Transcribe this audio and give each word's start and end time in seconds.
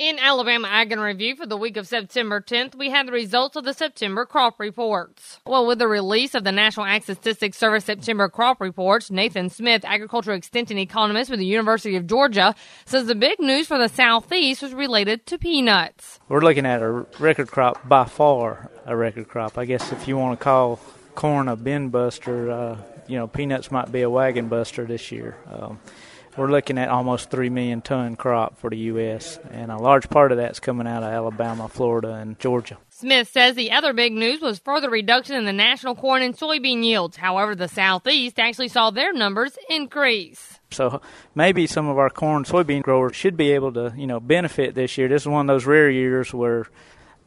In 0.00 0.18
Alabama 0.18 0.66
Ag 0.66 0.92
in 0.92 0.98
Review 0.98 1.36
for 1.36 1.44
the 1.44 1.58
week 1.58 1.76
of 1.76 1.86
September 1.86 2.40
10th, 2.40 2.74
we 2.74 2.88
had 2.88 3.06
the 3.06 3.12
results 3.12 3.54
of 3.54 3.64
the 3.64 3.74
September 3.74 4.24
crop 4.24 4.58
reports. 4.58 5.40
Well, 5.44 5.66
with 5.66 5.78
the 5.78 5.88
release 5.88 6.34
of 6.34 6.42
the 6.42 6.52
National 6.52 6.86
Ag 6.86 7.02
Statistics 7.02 7.58
Service 7.58 7.84
September 7.84 8.30
crop 8.30 8.62
reports, 8.62 9.10
Nathan 9.10 9.50
Smith, 9.50 9.84
agricultural 9.84 10.38
extension 10.38 10.78
economist 10.78 11.28
with 11.28 11.38
the 11.38 11.44
University 11.44 11.96
of 11.96 12.06
Georgia, 12.06 12.54
says 12.86 13.08
the 13.08 13.14
big 13.14 13.40
news 13.40 13.66
for 13.66 13.76
the 13.76 13.90
Southeast 13.90 14.62
was 14.62 14.72
related 14.72 15.26
to 15.26 15.36
peanuts. 15.36 16.18
We're 16.30 16.40
looking 16.40 16.64
at 16.64 16.80
a 16.80 17.04
record 17.18 17.50
crop 17.50 17.86
by 17.86 18.06
far, 18.06 18.70
a 18.86 18.96
record 18.96 19.28
crop. 19.28 19.58
I 19.58 19.66
guess 19.66 19.92
if 19.92 20.08
you 20.08 20.16
want 20.16 20.40
to 20.40 20.42
call 20.42 20.80
corn 21.14 21.46
a 21.46 21.56
bin 21.56 21.90
buster, 21.90 22.50
uh, 22.50 22.78
you 23.06 23.18
know, 23.18 23.26
peanuts 23.26 23.70
might 23.70 23.92
be 23.92 24.00
a 24.00 24.08
wagon 24.08 24.48
buster 24.48 24.86
this 24.86 25.12
year. 25.12 25.36
Um, 25.46 25.78
we're 26.36 26.50
looking 26.50 26.78
at 26.78 26.88
almost 26.88 27.30
3 27.30 27.50
million 27.50 27.80
ton 27.80 28.16
crop 28.16 28.58
for 28.58 28.70
the 28.70 28.76
U.S., 28.76 29.38
and 29.50 29.70
a 29.70 29.76
large 29.76 30.08
part 30.08 30.32
of 30.32 30.38
that's 30.38 30.60
coming 30.60 30.86
out 30.86 31.02
of 31.02 31.12
Alabama, 31.12 31.68
Florida, 31.68 32.14
and 32.14 32.38
Georgia. 32.38 32.78
Smith 32.88 33.28
says 33.28 33.56
the 33.56 33.72
other 33.72 33.92
big 33.92 34.12
news 34.12 34.40
was 34.40 34.58
further 34.58 34.90
reduction 34.90 35.36
in 35.36 35.44
the 35.44 35.52
national 35.52 35.94
corn 35.94 36.22
and 36.22 36.36
soybean 36.36 36.84
yields. 36.84 37.16
However, 37.16 37.54
the 37.54 37.68
Southeast 37.68 38.38
actually 38.38 38.68
saw 38.68 38.90
their 38.90 39.12
numbers 39.12 39.58
increase. 39.68 40.58
So 40.70 41.00
maybe 41.34 41.66
some 41.66 41.88
of 41.88 41.98
our 41.98 42.10
corn 42.10 42.44
soybean 42.44 42.82
growers 42.82 43.16
should 43.16 43.36
be 43.36 43.52
able 43.52 43.72
to, 43.72 43.92
you 43.96 44.06
know, 44.06 44.20
benefit 44.20 44.74
this 44.74 44.96
year. 44.98 45.08
This 45.08 45.22
is 45.22 45.28
one 45.28 45.48
of 45.48 45.54
those 45.54 45.66
rare 45.66 45.90
years 45.90 46.32
where 46.32 46.66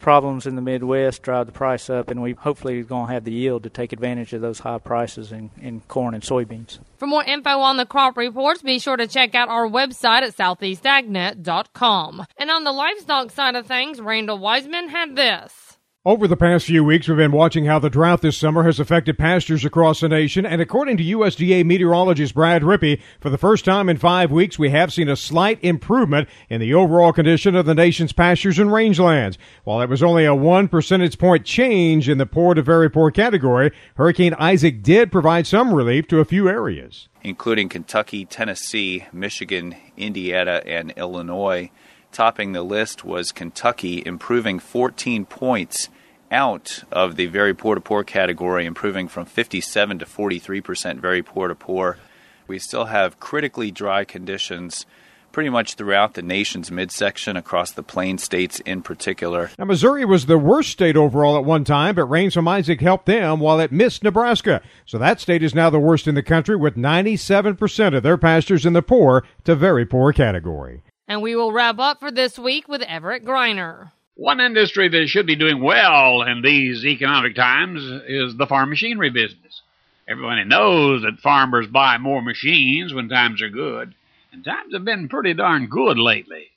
problems 0.03 0.45
in 0.45 0.55
the 0.55 0.61
Midwest 0.61 1.23
drive 1.23 1.47
the 1.47 1.53
price 1.53 1.89
up, 1.89 2.11
and 2.11 2.21
we 2.21 2.33
hopefully 2.33 2.79
are 2.79 2.83
going 2.83 3.07
to 3.07 3.13
have 3.13 3.23
the 3.23 3.31
yield 3.31 3.63
to 3.63 3.69
take 3.69 3.93
advantage 3.93 4.33
of 4.33 4.41
those 4.41 4.59
high 4.59 4.77
prices 4.77 5.31
in, 5.31 5.49
in 5.61 5.79
corn 5.87 6.13
and 6.13 6.21
soybeans. 6.21 6.79
For 6.97 7.07
more 7.07 7.23
info 7.23 7.59
on 7.59 7.77
the 7.77 7.85
crop 7.85 8.17
reports, 8.17 8.61
be 8.61 8.79
sure 8.79 8.97
to 8.97 9.07
check 9.07 9.33
out 9.33 9.47
our 9.47 9.67
website 9.67 10.21
at 10.21 10.35
southeastagnet.com. 10.35 12.25
And 12.37 12.51
on 12.51 12.63
the 12.65 12.73
livestock 12.73 13.31
side 13.31 13.55
of 13.55 13.65
things, 13.65 14.01
Randall 14.01 14.39
Weiseman 14.39 14.89
had 14.89 15.15
this. 15.15 15.62
Over 16.05 16.27
the 16.27 16.35
past 16.35 16.65
few 16.65 16.83
weeks, 16.83 17.07
we've 17.07 17.15
been 17.15 17.31
watching 17.31 17.63
how 17.63 17.79
the 17.79 17.89
drought 17.89 18.21
this 18.21 18.37
summer 18.37 18.63
has 18.63 18.77
affected 18.77 19.17
pastures 19.17 19.63
across 19.63 20.01
the 20.01 20.09
nation, 20.09 20.45
and 20.45 20.59
according 20.61 20.97
to 20.97 21.03
USDA 21.03 21.65
meteorologist 21.65 22.33
Brad 22.33 22.61
Rippey, 22.61 22.99
for 23.21 23.29
the 23.29 23.37
first 23.37 23.63
time 23.63 23.87
in 23.87 23.95
five 23.95 24.29
weeks, 24.29 24.59
we 24.59 24.69
have 24.71 24.91
seen 24.91 25.07
a 25.07 25.15
slight 25.15 25.63
improvement 25.63 26.27
in 26.49 26.59
the 26.59 26.73
overall 26.73 27.13
condition 27.13 27.55
of 27.55 27.65
the 27.65 27.73
nation's 27.73 28.11
pastures 28.11 28.59
and 28.59 28.69
rangelands. 28.69 29.37
While 29.63 29.79
it 29.79 29.87
was 29.87 30.03
only 30.03 30.25
a 30.25 30.35
one 30.35 30.67
percentage 30.67 31.17
point 31.17 31.45
change 31.45 32.09
in 32.09 32.17
the 32.17 32.25
poor 32.25 32.53
to 32.53 32.61
very 32.61 32.91
poor 32.91 33.09
category, 33.09 33.71
Hurricane 33.95 34.33
Isaac 34.37 34.83
did 34.83 35.09
provide 35.09 35.47
some 35.47 35.73
relief 35.73 36.09
to 36.09 36.19
a 36.19 36.25
few 36.25 36.49
areas, 36.49 37.07
including 37.21 37.69
Kentucky, 37.69 38.25
Tennessee, 38.25 39.05
Michigan, 39.13 39.73
Indiana, 39.95 40.61
and 40.65 40.91
Illinois. 40.97 41.71
Topping 42.13 42.51
the 42.51 42.61
list 42.61 43.03
was 43.03 43.31
Kentucky, 43.31 44.03
improving 44.05 44.59
14 44.59 45.25
points 45.25 45.89
out 46.29 46.83
of 46.91 47.15
the 47.15 47.25
very 47.25 47.55
poor 47.55 47.73
to 47.73 47.81
poor 47.81 48.03
category, 48.03 48.67
improving 48.67 49.07
from 49.07 49.25
57 49.25 49.97
to 49.97 50.05
43 50.05 50.61
percent 50.61 51.01
very 51.01 51.23
poor 51.23 51.47
to 51.47 51.55
poor. 51.55 51.97
We 52.45 52.59
still 52.59 52.85
have 52.85 53.19
critically 53.19 53.71
dry 53.71 54.03
conditions 54.03 54.85
pretty 55.31 55.49
much 55.49 55.73
throughout 55.73 56.13
the 56.13 56.21
nation's 56.21 56.69
midsection 56.69 57.35
across 57.35 57.71
the 57.71 57.81
plain 57.81 58.19
states 58.19 58.59
in 58.59 58.83
particular. 58.83 59.49
Now, 59.57 59.65
Missouri 59.65 60.05
was 60.05 60.27
the 60.27 60.37
worst 60.37 60.69
state 60.69 60.95
overall 60.95 61.35
at 61.35 61.43
one 61.45 61.63
time, 61.63 61.95
but 61.95 62.05
rains 62.05 62.35
from 62.35 62.47
Isaac 62.47 62.79
helped 62.79 63.07
them 63.07 63.39
while 63.39 63.59
it 63.59 63.71
missed 63.71 64.03
Nebraska. 64.03 64.61
So 64.85 64.99
that 64.99 65.19
state 65.19 65.41
is 65.41 65.55
now 65.55 65.71
the 65.71 65.79
worst 65.79 66.07
in 66.07 66.13
the 66.13 66.21
country 66.21 66.55
with 66.55 66.75
97% 66.75 67.97
of 67.97 68.03
their 68.03 68.19
pastures 68.19 68.67
in 68.67 68.73
the 68.73 68.83
poor 68.83 69.23
to 69.45 69.55
very 69.55 69.87
poor 69.87 70.13
category. 70.13 70.83
And 71.13 71.21
we 71.21 71.35
will 71.35 71.51
wrap 71.51 71.77
up 71.77 71.99
for 71.99 72.09
this 72.09 72.39
week 72.39 72.67
with 72.67 72.81
Everett 72.81 73.23
Griner. 73.23 73.91
One 74.15 74.39
industry 74.39 74.89
that 74.89 75.07
should 75.09 75.27
be 75.27 75.35
doing 75.35 75.61
well 75.61 76.23
in 76.23 76.41
these 76.41 76.83
economic 76.83 77.35
times 77.35 77.83
is 78.07 78.35
the 78.35 78.47
farm 78.47 78.71
machinery 78.71 79.11
business. 79.11 79.61
Everybody 80.07 80.43
knows 80.43 81.03
that 81.03 81.19
farmers 81.19 81.67
buy 81.67 81.99
more 81.99 82.23
machines 82.23 82.95
when 82.95 83.09
times 83.09 83.43
are 83.43 83.49
good, 83.49 83.93
and 84.31 84.43
times 84.43 84.73
have 84.73 84.85
been 84.85 85.07
pretty 85.07 85.35
darn 85.35 85.67
good 85.67 85.99
lately. 85.99 86.47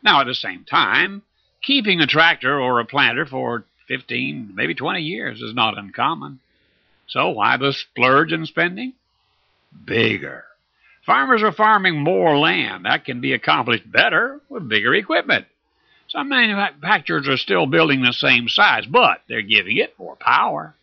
Now, 0.00 0.20
at 0.20 0.28
the 0.28 0.34
same 0.36 0.62
time, 0.62 1.22
keeping 1.60 2.00
a 2.00 2.06
tractor 2.06 2.60
or 2.60 2.78
a 2.78 2.84
planter 2.84 3.26
for 3.26 3.64
15, 3.88 4.52
maybe 4.54 4.76
20 4.76 5.02
years 5.02 5.42
is 5.42 5.54
not 5.54 5.76
uncommon. 5.76 6.38
So 7.08 7.30
why 7.30 7.56
the 7.56 7.72
splurge 7.72 8.32
in 8.32 8.46
spending? 8.46 8.92
Bigger. 9.84 10.44
Farmers 11.06 11.42
are 11.42 11.52
farming 11.52 12.02
more 12.02 12.38
land. 12.38 12.86
That 12.86 13.04
can 13.04 13.20
be 13.20 13.34
accomplished 13.34 13.90
better 13.90 14.40
with 14.48 14.68
bigger 14.68 14.94
equipment. 14.94 15.46
Some 16.08 16.28
manufacturers 16.28 17.28
are 17.28 17.36
still 17.36 17.66
building 17.66 18.02
the 18.02 18.12
same 18.12 18.48
size, 18.48 18.86
but 18.86 19.22
they're 19.28 19.42
giving 19.42 19.76
it 19.78 19.98
more 19.98 20.16
power. 20.16 20.74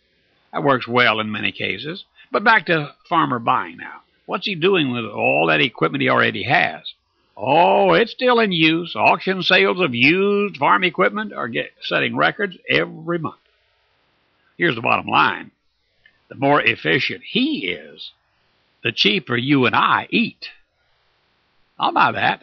That 0.53 0.63
works 0.63 0.87
well 0.87 1.19
in 1.19 1.31
many 1.31 1.51
cases. 1.51 2.03
But 2.31 2.43
back 2.43 2.67
to 2.67 2.93
farmer 3.09 3.39
buying 3.39 3.77
now. 3.77 4.01
What's 4.25 4.45
he 4.45 4.55
doing 4.55 4.91
with 4.91 5.05
all 5.05 5.47
that 5.47 5.61
equipment 5.61 6.01
he 6.01 6.09
already 6.09 6.43
has? 6.43 6.93
Oh, 7.35 7.93
it's 7.93 8.11
still 8.11 8.39
in 8.39 8.51
use. 8.51 8.95
Auction 8.95 9.41
sales 9.41 9.81
of 9.81 9.95
used 9.95 10.57
farm 10.57 10.83
equipment 10.83 11.33
are 11.33 11.47
get, 11.47 11.71
setting 11.81 12.15
records 12.15 12.55
every 12.69 13.17
month. 13.17 13.35
Here's 14.57 14.75
the 14.75 14.81
bottom 14.81 15.07
line. 15.07 15.51
The 16.29 16.35
more 16.35 16.61
efficient 16.61 17.23
he 17.23 17.67
is, 17.67 18.11
the 18.83 18.91
cheaper 18.91 19.35
you 19.35 19.65
and 19.65 19.75
I 19.75 20.07
eat. 20.09 20.49
I'll 21.79 21.91
buy 21.91 22.11
that. 22.11 22.41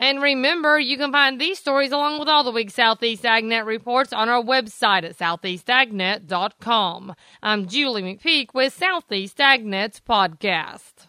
And 0.00 0.22
remember, 0.22 0.78
you 0.78 0.96
can 0.96 1.10
find 1.10 1.40
these 1.40 1.58
stories 1.58 1.90
along 1.90 2.20
with 2.20 2.28
all 2.28 2.44
the 2.44 2.52
week's 2.52 2.74
Southeast 2.74 3.24
AgNet 3.24 3.66
reports 3.66 4.12
on 4.12 4.28
our 4.28 4.42
website 4.42 5.02
at 5.02 5.18
southeastagnet.com. 5.18 7.14
I'm 7.42 7.66
Julie 7.66 8.02
McPeak 8.02 8.54
with 8.54 8.72
Southeast 8.72 9.38
AgNet's 9.38 10.00
podcast. 10.00 11.08